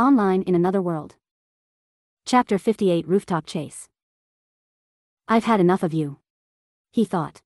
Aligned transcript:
Online 0.00 0.40
in 0.40 0.54
Another 0.54 0.80
World. 0.80 1.16
Chapter 2.24 2.56
58 2.56 3.06
Rooftop 3.06 3.44
Chase. 3.44 3.90
I've 5.28 5.44
had 5.44 5.60
enough 5.60 5.82
of 5.82 5.92
you. 5.92 6.20
He 6.90 7.04
thought. 7.04 7.42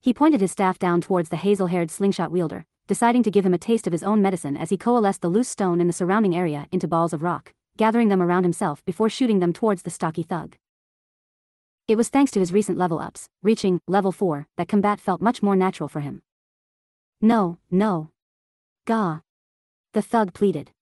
He 0.00 0.12
pointed 0.12 0.40
his 0.40 0.50
staff 0.50 0.76
down 0.80 1.00
towards 1.00 1.28
the 1.28 1.36
hazel 1.36 1.68
haired 1.68 1.92
slingshot 1.92 2.32
wielder, 2.32 2.64
deciding 2.88 3.22
to 3.22 3.30
give 3.30 3.46
him 3.46 3.54
a 3.54 3.56
taste 3.56 3.86
of 3.86 3.92
his 3.92 4.02
own 4.02 4.20
medicine 4.20 4.56
as 4.56 4.70
he 4.70 4.76
coalesced 4.76 5.20
the 5.20 5.28
loose 5.28 5.48
stone 5.48 5.80
in 5.80 5.86
the 5.86 5.92
surrounding 5.92 6.34
area 6.34 6.66
into 6.72 6.88
balls 6.88 7.12
of 7.12 7.22
rock, 7.22 7.52
gathering 7.76 8.08
them 8.08 8.20
around 8.20 8.42
himself 8.42 8.84
before 8.84 9.08
shooting 9.08 9.38
them 9.38 9.52
towards 9.52 9.82
the 9.82 9.90
stocky 9.90 10.24
thug. 10.24 10.56
It 11.86 11.94
was 11.94 12.08
thanks 12.08 12.32
to 12.32 12.40
his 12.40 12.52
recent 12.52 12.78
level 12.78 12.98
ups, 12.98 13.28
reaching 13.44 13.80
level 13.86 14.10
4, 14.10 14.48
that 14.56 14.66
combat 14.66 14.98
felt 14.98 15.22
much 15.22 15.40
more 15.40 15.54
natural 15.54 15.88
for 15.88 16.00
him. 16.00 16.22
No, 17.20 17.58
no. 17.70 18.10
Gah. 18.86 19.20
The 19.94 20.02
thug 20.02 20.34
pleaded. 20.34 20.72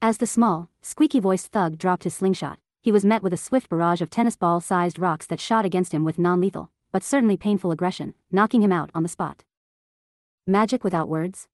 As 0.00 0.16
the 0.16 0.26
small, 0.26 0.70
squeaky 0.80 1.20
voiced 1.20 1.48
thug 1.48 1.76
dropped 1.76 2.04
his 2.04 2.14
slingshot, 2.14 2.58
he 2.80 2.90
was 2.90 3.04
met 3.04 3.22
with 3.22 3.34
a 3.34 3.36
swift 3.36 3.68
barrage 3.68 4.00
of 4.00 4.08
tennis 4.08 4.34
ball 4.34 4.62
sized 4.62 4.98
rocks 4.98 5.26
that 5.26 5.40
shot 5.40 5.66
against 5.66 5.92
him 5.92 6.02
with 6.02 6.18
non 6.18 6.40
lethal, 6.40 6.70
but 6.90 7.02
certainly 7.02 7.36
painful 7.36 7.70
aggression, 7.70 8.14
knocking 8.32 8.62
him 8.62 8.72
out 8.72 8.90
on 8.94 9.02
the 9.02 9.10
spot. 9.10 9.44
Magic 10.46 10.82
without 10.82 11.06
words? 11.06 11.48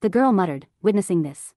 The 0.00 0.08
girl 0.08 0.32
muttered, 0.32 0.66
witnessing 0.82 1.22
this. 1.22 1.54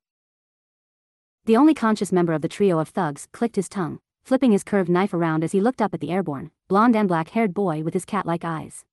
The 1.45 1.57
only 1.57 1.73
conscious 1.73 2.11
member 2.11 2.33
of 2.33 2.43
the 2.43 2.47
trio 2.47 2.77
of 2.77 2.89
thugs 2.89 3.27
clicked 3.31 3.55
his 3.55 3.67
tongue, 3.67 3.99
flipping 4.23 4.51
his 4.51 4.63
curved 4.63 4.91
knife 4.91 5.11
around 5.11 5.43
as 5.43 5.53
he 5.53 5.59
looked 5.59 5.81
up 5.81 5.95
at 5.95 6.01
the 6.01 6.11
airborne, 6.11 6.51
blonde 6.67 6.95
and 6.95 7.07
black 7.07 7.29
haired 7.29 7.55
boy 7.55 7.81
with 7.81 7.95
his 7.95 8.05
cat 8.05 8.27
like 8.27 8.45
eyes. 8.45 8.85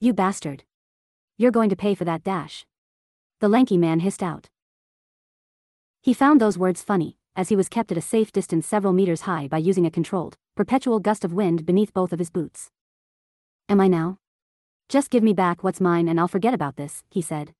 You 0.00 0.12
bastard. 0.12 0.64
You're 1.38 1.50
going 1.50 1.70
to 1.70 1.76
pay 1.76 1.94
for 1.94 2.04
that 2.04 2.22
dash. 2.22 2.66
The 3.38 3.48
lanky 3.48 3.76
man 3.76 4.00
hissed 4.00 4.22
out. 4.22 4.48
He 6.00 6.14
found 6.14 6.40
those 6.40 6.56
words 6.56 6.82
funny, 6.82 7.18
as 7.36 7.50
he 7.50 7.56
was 7.56 7.68
kept 7.68 7.92
at 7.92 7.98
a 7.98 8.00
safe 8.00 8.32
distance 8.32 8.66
several 8.66 8.94
meters 8.94 9.22
high 9.22 9.46
by 9.46 9.58
using 9.58 9.84
a 9.84 9.90
controlled, 9.90 10.38
perpetual 10.54 11.00
gust 11.00 11.22
of 11.22 11.34
wind 11.34 11.66
beneath 11.66 11.92
both 11.92 12.14
of 12.14 12.18
his 12.18 12.30
boots. 12.30 12.70
Am 13.68 13.78
I 13.78 13.88
now? 13.88 14.16
Just 14.88 15.10
give 15.10 15.22
me 15.22 15.34
back 15.34 15.62
what's 15.62 15.82
mine 15.82 16.08
and 16.08 16.18
I'll 16.18 16.28
forget 16.28 16.54
about 16.54 16.76
this, 16.76 17.04
he 17.10 17.20
said. 17.20 17.52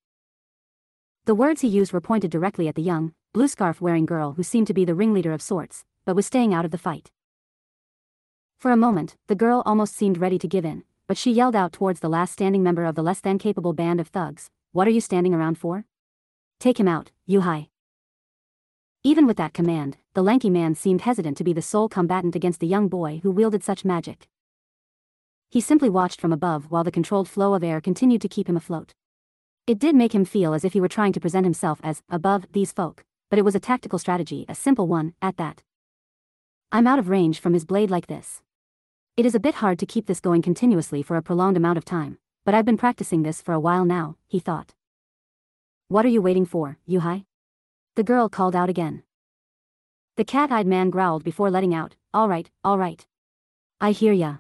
The 1.27 1.34
words 1.34 1.60
he 1.60 1.68
used 1.68 1.92
were 1.92 2.00
pointed 2.00 2.30
directly 2.30 2.68
at 2.68 2.74
the 2.74 2.83
young, 2.83 3.12
blue 3.34 3.48
scarf 3.48 3.78
wearing 3.78 4.06
girl 4.06 4.33
who 4.33 4.42
seemed 4.42 4.68
to 4.68 4.74
be 4.74 4.86
the 4.86 4.94
ringleader 4.94 5.33
of 5.34 5.42
sorts, 5.42 5.84
but 6.06 6.16
was 6.16 6.24
staying 6.24 6.55
out 6.55 6.64
of 6.64 6.70
the 6.70 6.78
fight. 6.78 7.11
For 8.58 8.70
a 8.70 8.77
moment, 8.78 9.16
the 9.27 9.34
girl 9.34 9.62
almost 9.66 9.94
seemed 9.94 10.16
ready 10.16 10.38
to 10.38 10.48
give 10.48 10.64
in, 10.64 10.84
but 11.06 11.18
she 11.18 11.33
yelled 11.33 11.55
out 11.55 11.74
towards 11.74 12.00
the 12.00 12.08
last 12.08 12.33
standing 12.33 12.62
member 12.62 12.86
of 12.86 12.94
the 12.94 13.02
less 13.02 13.20
than 13.20 13.38
capable 13.38 13.74
band 13.74 14.00
of 14.00 14.08
thugs, 14.08 14.50
What 14.77 14.86
are 14.86 14.91
you 14.91 15.00
standing 15.00 15.32
around 15.32 15.56
for? 15.56 15.86
Take 16.60 16.78
him 16.78 16.86
out, 16.86 17.10
Yuhai. 17.27 17.69
Even 19.02 19.27
with 19.27 19.38
that 19.38 19.55
command, 19.55 19.96
the 20.12 20.20
lanky 20.22 20.50
man 20.50 20.74
seemed 20.74 21.00
hesitant 21.00 21.38
to 21.38 21.44
be 21.44 21.55
the 21.55 21.62
sole 21.62 21.88
combatant 21.88 22.36
against 22.36 22.60
the 22.60 22.66
young 22.66 22.86
boy 22.86 23.20
who 23.22 23.30
wielded 23.30 23.64
such 23.64 23.86
magic. 23.86 24.28
He 25.48 25.62
simply 25.62 25.88
watched 25.88 26.20
from 26.20 26.30
above 26.30 26.70
while 26.70 26.84
the 26.84 26.91
controlled 26.91 27.27
flow 27.27 27.55
of 27.55 27.64
air 27.64 27.80
continued 27.80 28.20
to 28.20 28.28
keep 28.28 28.50
him 28.50 28.56
afloat. 28.58 28.92
It 29.66 29.78
did 29.78 29.94
make 29.94 30.14
him 30.14 30.27
feel 30.27 30.52
as 30.52 30.62
if 30.62 30.74
he 30.74 30.80
were 30.83 30.88
trying 30.88 31.14
to 31.14 31.20
present 31.20 31.46
himself 31.46 31.80
as 31.83 32.02
above 32.11 32.44
these 32.52 32.70
folk, 32.70 33.02
but 33.30 33.38
it 33.38 33.46
was 33.46 33.55
a 33.55 33.58
tactical 33.58 33.98
strategy, 33.98 34.44
a 34.46 34.55
simple 34.55 34.86
one, 34.86 35.14
at 35.22 35.38
that. 35.38 35.62
I'm 36.70 36.86
out 36.86 36.98
of 36.98 37.08
range 37.08 37.40
from 37.40 37.55
his 37.55 37.64
blade 37.64 37.90
like 37.90 38.08
this. 38.08 38.42
It 39.16 39.24
is 39.24 39.34
a 39.34 39.40
bit 39.40 39.55
hard 39.55 39.78
to 39.78 39.86
keep 39.86 40.05
this 40.05 40.20
going 40.20 40.42
continuously 40.42 41.02
for 41.02 41.16
a 41.16 41.22
prolonged 41.22 41.56
amount 41.56 41.78
of 41.78 41.86
time, 41.86 42.18
but 42.47 42.55
I've 42.55 42.64
been 42.64 42.77
practicing 42.77 43.25
this 43.25 43.42
for 43.42 43.52
a 43.52 43.58
while 43.58 43.84
now, 43.84 44.16
he 44.28 44.39
thought. 44.39 44.72
What 45.89 46.06
are 46.06 46.14
you 46.16 46.22
waiting 46.22 46.47
for, 46.47 46.78
Yuhai? 46.89 47.25
The 47.97 48.05
girl 48.05 48.28
called 48.28 48.55
out 48.55 48.70
again. 48.70 49.02
The 50.16 50.25
cat-eyed 50.25 50.67
man 50.67 50.91
growled 50.91 51.24
before 51.24 51.50
letting 51.50 51.74
out, 51.74 51.97
all 52.14 52.28
right, 52.28 52.48
all 52.62 52.78
right. 52.78 53.05
I 53.80 53.91
hear 53.91 54.12
ya. 54.12 54.36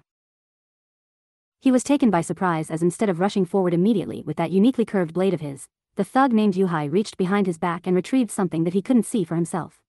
He 1.60 1.72
was 1.72 1.82
taken 1.82 2.08
by 2.08 2.20
surprise 2.20 2.70
as 2.70 2.80
instead 2.80 3.08
of 3.08 3.18
rushing 3.18 3.44
forward 3.44 3.74
immediately 3.74 4.22
with 4.22 4.36
that 4.36 4.52
uniquely 4.52 4.84
curved 4.84 5.12
blade 5.12 5.34
of 5.34 5.40
his, 5.40 5.66
the 5.96 6.04
thug 6.04 6.32
named 6.32 6.54
Yuhai 6.54 6.90
reached 6.90 7.16
behind 7.16 7.48
his 7.48 7.58
back 7.58 7.88
and 7.88 7.96
retrieved 7.96 8.30
something 8.30 8.62
that 8.62 8.74
he 8.74 8.82
couldn't 8.82 9.06
see 9.06 9.24
for 9.24 9.34
himself. 9.34 9.80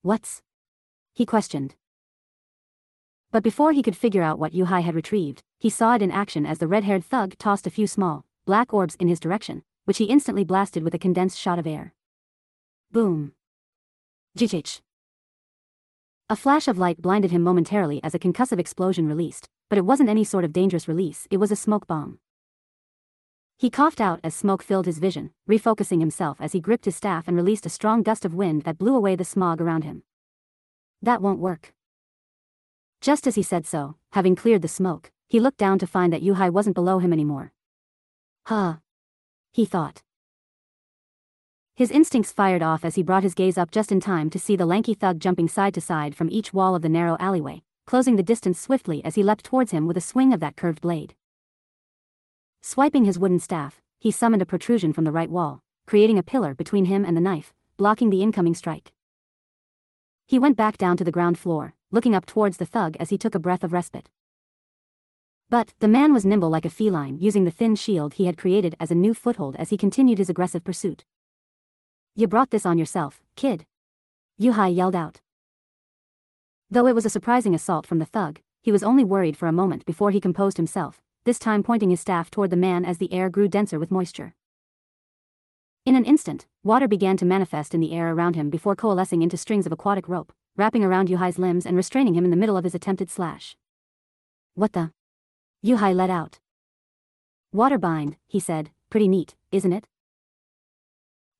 What's? 0.00 0.40
He 1.12 1.26
questioned. 1.26 1.74
But 3.30 3.42
before 3.42 3.72
he 3.72 3.82
could 3.82 3.96
figure 3.96 4.22
out 4.22 4.38
what 4.38 4.52
Yuhai 4.52 4.82
had 4.82 4.94
retrieved, 4.94 5.42
he 5.58 5.68
saw 5.68 5.94
it 5.94 6.02
in 6.02 6.10
action 6.10 6.46
as 6.46 6.58
the 6.58 6.66
red-haired 6.66 7.04
thug 7.04 7.36
tossed 7.38 7.66
a 7.66 7.70
few 7.70 7.86
small, 7.86 8.24
black 8.46 8.72
orbs 8.72 8.96
in 8.98 9.08
his 9.08 9.20
direction, 9.20 9.62
which 9.84 9.98
he 9.98 10.04
instantly 10.04 10.44
blasted 10.44 10.82
with 10.82 10.94
a 10.94 10.98
condensed 10.98 11.38
shot 11.38 11.58
of 11.58 11.66
air. 11.66 11.92
Boom. 12.90 13.32
Jichich. 14.36 14.80
A 16.30 16.36
flash 16.36 16.68
of 16.68 16.78
light 16.78 17.02
blinded 17.02 17.30
him 17.30 17.42
momentarily 17.42 18.02
as 18.02 18.14
a 18.14 18.18
concussive 18.18 18.58
explosion 18.58 19.06
released, 19.06 19.48
but 19.68 19.78
it 19.78 19.84
wasn't 19.84 20.08
any 20.08 20.24
sort 20.24 20.44
of 20.44 20.52
dangerous 20.52 20.88
release, 20.88 21.26
it 21.30 21.36
was 21.36 21.50
a 21.50 21.56
smoke 21.56 21.86
bomb. 21.86 22.20
He 23.58 23.68
coughed 23.70 24.00
out 24.00 24.20
as 24.22 24.34
smoke 24.34 24.62
filled 24.62 24.86
his 24.86 24.98
vision, 24.98 25.32
refocusing 25.48 26.00
himself 26.00 26.40
as 26.40 26.52
he 26.52 26.60
gripped 26.60 26.84
his 26.84 26.96
staff 26.96 27.26
and 27.26 27.36
released 27.36 27.66
a 27.66 27.70
strong 27.70 28.02
gust 28.02 28.24
of 28.24 28.34
wind 28.34 28.62
that 28.62 28.78
blew 28.78 28.94
away 28.94 29.16
the 29.16 29.24
smog 29.24 29.60
around 29.60 29.84
him. 29.84 30.04
That 31.02 31.20
won't 31.20 31.40
work. 31.40 31.74
Just 33.00 33.26
as 33.26 33.36
he 33.36 33.42
said 33.42 33.66
so, 33.66 33.96
having 34.12 34.34
cleared 34.34 34.62
the 34.62 34.68
smoke, 34.68 35.12
he 35.28 35.38
looked 35.38 35.58
down 35.58 35.78
to 35.78 35.86
find 35.86 36.12
that 36.12 36.22
Yuhai 36.22 36.50
wasn't 36.50 36.74
below 36.74 36.98
him 36.98 37.12
anymore. 37.12 37.52
Huh. 38.46 38.76
He 39.52 39.64
thought. 39.64 40.02
His 41.76 41.92
instincts 41.92 42.32
fired 42.32 42.62
off 42.62 42.84
as 42.84 42.96
he 42.96 43.04
brought 43.04 43.22
his 43.22 43.34
gaze 43.34 43.56
up 43.56 43.70
just 43.70 43.92
in 43.92 44.00
time 44.00 44.30
to 44.30 44.38
see 44.38 44.56
the 44.56 44.66
lanky 44.66 44.94
thug 44.94 45.20
jumping 45.20 45.46
side 45.46 45.74
to 45.74 45.80
side 45.80 46.16
from 46.16 46.28
each 46.28 46.52
wall 46.52 46.74
of 46.74 46.82
the 46.82 46.88
narrow 46.88 47.16
alleyway, 47.20 47.62
closing 47.86 48.16
the 48.16 48.22
distance 48.22 48.58
swiftly 48.58 49.04
as 49.04 49.14
he 49.14 49.22
leapt 49.22 49.44
towards 49.44 49.70
him 49.70 49.86
with 49.86 49.96
a 49.96 50.00
swing 50.00 50.32
of 50.32 50.40
that 50.40 50.56
curved 50.56 50.80
blade. 50.80 51.14
Swiping 52.60 53.04
his 53.04 53.18
wooden 53.18 53.38
staff, 53.38 53.80
he 54.00 54.10
summoned 54.10 54.42
a 54.42 54.46
protrusion 54.46 54.92
from 54.92 55.04
the 55.04 55.12
right 55.12 55.30
wall, 55.30 55.62
creating 55.86 56.18
a 56.18 56.22
pillar 56.22 56.52
between 56.52 56.86
him 56.86 57.04
and 57.04 57.16
the 57.16 57.20
knife, 57.20 57.54
blocking 57.76 58.10
the 58.10 58.22
incoming 58.22 58.54
strike. 58.54 58.92
He 60.26 60.38
went 60.38 60.56
back 60.56 60.78
down 60.78 60.96
to 60.96 61.04
the 61.04 61.12
ground 61.12 61.38
floor, 61.38 61.74
looking 61.90 62.14
up 62.14 62.26
towards 62.26 62.56
the 62.56 62.66
thug 62.66 62.96
as 63.00 63.10
he 63.10 63.18
took 63.18 63.34
a 63.34 63.38
breath 63.38 63.64
of 63.64 63.72
respite. 63.72 64.08
But, 65.50 65.72
the 65.80 65.88
man 65.88 66.12
was 66.12 66.26
nimble 66.26 66.50
like 66.50 66.66
a 66.66 66.70
feline 66.70 67.18
using 67.18 67.44
the 67.44 67.50
thin 67.50 67.74
shield 67.74 68.14
he 68.14 68.26
had 68.26 68.36
created 68.36 68.76
as 68.78 68.90
a 68.90 68.94
new 68.94 69.14
foothold 69.14 69.56
as 69.56 69.70
he 69.70 69.78
continued 69.78 70.18
his 70.18 70.28
aggressive 70.28 70.62
pursuit. 70.62 71.04
You 72.14 72.26
brought 72.26 72.50
this 72.50 72.66
on 72.66 72.76
yourself, 72.76 73.22
kid. 73.36 73.64
Yuhai 74.40 74.74
yelled 74.74 74.94
out. 74.94 75.20
Though 76.70 76.86
it 76.86 76.94
was 76.94 77.06
a 77.06 77.10
surprising 77.10 77.54
assault 77.54 77.86
from 77.86 77.98
the 77.98 78.04
thug, 78.04 78.40
he 78.60 78.70
was 78.70 78.82
only 78.82 79.04
worried 79.04 79.36
for 79.36 79.46
a 79.46 79.52
moment 79.52 79.86
before 79.86 80.10
he 80.10 80.20
composed 80.20 80.58
himself, 80.58 81.00
this 81.24 81.38
time 81.38 81.62
pointing 81.62 81.88
his 81.88 82.00
staff 82.00 82.30
toward 82.30 82.50
the 82.50 82.56
man 82.56 82.84
as 82.84 82.98
the 82.98 83.12
air 83.12 83.30
grew 83.30 83.48
denser 83.48 83.78
with 83.78 83.90
moisture. 83.90 84.34
In 85.86 85.96
an 85.96 86.04
instant, 86.04 86.46
water 86.62 86.86
began 86.86 87.16
to 87.16 87.24
manifest 87.24 87.72
in 87.72 87.80
the 87.80 87.94
air 87.94 88.12
around 88.12 88.36
him 88.36 88.50
before 88.50 88.76
coalescing 88.76 89.22
into 89.22 89.38
strings 89.38 89.64
of 89.64 89.72
aquatic 89.72 90.06
rope, 90.08 90.34
wrapping 90.58 90.82
around 90.84 91.08
Yuhai's 91.08 91.38
limbs 91.38 91.64
and 91.64 91.76
restraining 91.76 92.14
him 92.14 92.24
in 92.24 92.32
the 92.32 92.36
middle 92.36 92.56
of 92.56 92.64
his 92.64 92.74
attempted 92.74 93.08
slash. 93.08 93.56
What 94.54 94.72
the? 94.72 94.90
Yuhai 95.64 95.94
let 95.94 96.10
out. 96.10 96.40
Water 97.52 97.78
bind, 97.78 98.16
he 98.26 98.40
said, 98.40 98.70
pretty 98.90 99.06
neat, 99.06 99.36
isn't 99.52 99.72
it? 99.72 99.86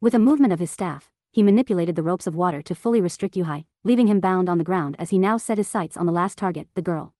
With 0.01 0.15
a 0.15 0.21
movement 0.21 0.53
of 0.53 0.61
his 0.61 0.71
staff, 0.71 1.11
he 1.33 1.43
manipulated 1.43 1.97
the 1.97 2.03
ropes 2.03 2.29
of 2.29 2.37
water 2.37 2.63
to 2.63 2.75
fully 2.77 3.01
restrict 3.01 3.35
Yuhai, 3.35 3.65
leaving 3.83 4.07
him 4.07 4.21
bound 4.21 4.49
on 4.49 4.57
the 4.57 4.65
ground 4.65 4.95
as 5.01 5.11
he 5.11 5.19
now 5.19 5.37
set 5.37 5.59
his 5.59 5.69
sights 5.69 5.97
on 5.97 6.07
the 6.07 6.13
last 6.13 6.39
target, 6.39 6.69
the 6.75 6.83
girl. 6.83 7.13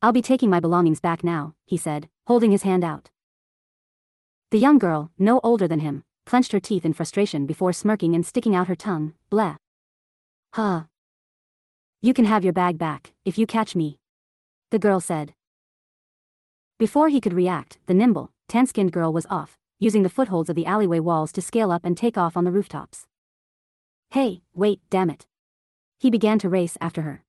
I'll 0.00 0.12
be 0.12 0.22
taking 0.22 0.48
my 0.48 0.60
belongings 0.60 1.00
back 1.00 1.24
now, 1.24 1.54
he 1.64 1.76
said, 1.76 2.08
holding 2.28 2.52
his 2.52 2.62
hand 2.62 2.84
out. 2.84 3.10
The 4.52 4.60
young 4.60 4.78
girl, 4.78 5.10
no 5.18 5.40
older 5.42 5.66
than 5.66 5.80
him, 5.80 6.04
clenched 6.24 6.52
her 6.52 6.60
teeth 6.60 6.84
in 6.84 6.92
frustration 6.92 7.44
before 7.44 7.72
smirking 7.72 8.14
and 8.14 8.24
sticking 8.24 8.54
out 8.54 8.68
her 8.68 8.76
tongue, 8.76 9.14
bleh. 9.32 9.56
Huh. 10.56 10.84
You 12.00 12.14
can 12.14 12.24
have 12.24 12.42
your 12.42 12.54
bag 12.54 12.78
back, 12.78 13.12
if 13.26 13.36
you 13.36 13.46
catch 13.46 13.76
me. 13.76 13.98
The 14.70 14.78
girl 14.78 15.00
said. 15.00 15.34
Before 16.78 17.10
he 17.10 17.20
could 17.20 17.34
react, 17.34 17.76
the 17.84 17.92
nimble, 17.92 18.30
tan-skinned 18.48 18.90
girl 18.90 19.12
was 19.12 19.26
off, 19.28 19.58
using 19.78 20.02
the 20.02 20.08
footholds 20.08 20.48
of 20.48 20.56
the 20.56 20.64
alleyway 20.64 20.98
walls 20.98 21.30
to 21.32 21.42
scale 21.42 21.70
up 21.70 21.84
and 21.84 21.94
take 21.94 22.16
off 22.16 22.38
on 22.38 22.44
the 22.44 22.50
rooftops. 22.50 23.06
Hey, 24.12 24.40
wait, 24.54 24.80
damn 24.88 25.10
it. 25.10 25.26
He 25.98 26.08
began 26.08 26.38
to 26.38 26.48
race 26.48 26.78
after 26.80 27.02
her. 27.02 27.22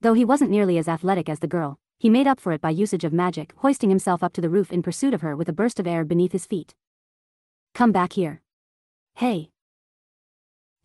Though 0.00 0.14
he 0.14 0.24
wasn't 0.24 0.50
nearly 0.50 0.78
as 0.78 0.88
athletic 0.88 1.28
as 1.28 1.38
the 1.38 1.46
girl, 1.46 1.78
he 2.00 2.10
made 2.10 2.26
up 2.26 2.40
for 2.40 2.50
it 2.50 2.60
by 2.60 2.70
usage 2.70 3.04
of 3.04 3.12
magic, 3.12 3.52
hoisting 3.58 3.88
himself 3.88 4.24
up 4.24 4.32
to 4.32 4.40
the 4.40 4.50
roof 4.50 4.72
in 4.72 4.82
pursuit 4.82 5.14
of 5.14 5.20
her 5.20 5.36
with 5.36 5.48
a 5.48 5.52
burst 5.52 5.78
of 5.78 5.86
air 5.86 6.04
beneath 6.04 6.32
his 6.32 6.44
feet. 6.44 6.74
Come 7.72 7.92
back 7.92 8.14
here. 8.14 8.42
Hey. 9.14 9.50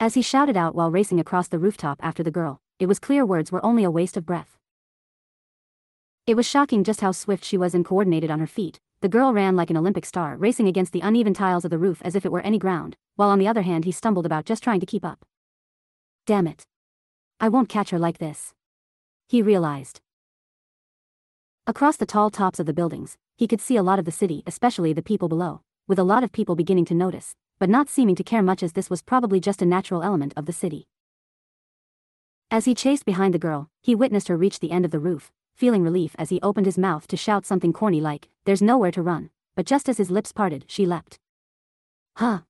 As 0.04 0.16
he 0.16 0.22
shouted 0.22 0.58
out 0.58 0.76
while 0.76 0.92
racing 0.92 1.22
across 1.22 1.48
the 1.48 1.58
rooftop 1.58 1.98
after 2.04 2.24
the 2.24 2.30
girl, 2.30 2.60
it 2.78 2.88
was 2.88 3.00
clear 3.00 3.26
words 3.26 3.54
were 3.54 3.66
only 3.66 3.86
a 3.86 3.90
waste 3.90 4.18
of 4.18 4.26
breath. 4.26 4.58
It 6.28 6.36
was 6.36 6.46
shocking 6.46 6.84
just 6.84 7.00
how 7.00 7.14
swift 7.14 7.46
she 7.46 7.58
was 7.58 7.74
and 7.74 7.86
coordinated 7.86 8.30
on 8.30 8.42
her 8.42 8.46
feet, 8.46 8.82
the 9.00 9.08
girl 9.08 9.32
ran 9.32 9.56
like 9.56 9.70
an 9.70 9.78
Olympic 9.78 10.06
star 10.06 10.36
racing 10.36 10.68
against 10.68 10.92
the 10.92 11.00
uneven 11.00 11.34
tiles 11.34 11.64
of 11.64 11.72
the 11.72 11.78
roof 11.78 12.02
as 12.04 12.18
if 12.18 12.26
it 12.26 12.34
were 12.34 12.42
any 12.42 12.60
ground, 12.60 12.98
while 13.16 13.30
on 13.30 13.40
the 13.40 13.48
other 13.48 13.62
hand 13.62 13.86
he 13.86 13.94
stumbled 13.94 14.26
about 14.26 14.44
just 14.44 14.62
trying 14.62 14.82
to 14.82 14.86
keep 14.86 15.06
up. 15.06 15.24
Damn 16.26 16.48
it. 16.48 16.68
I 17.40 17.48
won't 17.48 17.70
catch 17.70 17.92
her 17.92 17.98
like 17.98 18.18
this. 18.18 18.54
He 19.30 19.42
realized. 19.42 20.02
Across 21.66 21.96
the 21.96 22.06
tall 22.06 22.30
tops 22.30 22.60
of 22.60 22.66
the 22.66 22.74
buildings, 22.74 23.16
he 23.38 23.48
could 23.48 23.62
see 23.62 23.78
a 23.78 23.84
lot 23.84 24.00
of 24.00 24.04
the 24.04 24.12
city, 24.12 24.44
especially 24.46 24.92
the 24.92 25.02
people 25.02 25.30
below, 25.30 25.62
with 25.88 25.98
a 25.98 26.04
lot 26.04 26.26
of 26.26 26.34
people 26.34 26.58
beginning 26.58 26.84
to 26.84 26.94
notice, 26.94 27.36
but 27.60 27.70
not 27.70 27.90
seeming 27.90 28.16
to 28.16 28.24
care 28.24 28.42
much 28.42 28.64
as 28.64 28.74
this 28.74 28.90
was 28.90 29.02
probably 29.02 29.40
just 29.40 29.62
a 29.62 29.66
natural 29.66 30.04
element 30.04 30.34
of 30.36 30.46
the 30.46 30.54
city. 30.54 30.88
As 32.52 32.66
he 32.66 32.76
chased 32.76 33.06
behind 33.06 33.34
the 33.34 33.40
girl, 33.40 33.70
he 33.82 33.96
witnessed 33.96 34.28
her 34.28 34.38
reach 34.38 34.60
the 34.60 34.72
end 34.72 34.86
of 34.86 34.92
the 34.92 35.00
roof, 35.00 35.32
feeling 35.56 35.84
relief 35.84 36.16
as 36.20 36.30
he 36.30 36.42
opened 36.42 36.66
his 36.66 36.78
mouth 36.78 37.08
to 37.08 37.18
shout 37.18 37.46
something 37.46 37.74
corny 37.74 38.02
like, 38.02 38.30
There's 38.46 38.62
nowhere 38.62 38.92
to 38.92 39.02
run, 39.02 39.30
but 39.56 39.66
just 39.66 39.90
as 39.90 39.98
his 39.98 40.12
lips 40.12 40.32
parted, 40.32 40.66
she 40.68 40.86
leapt. 40.86 41.20
Huh. 42.18 42.42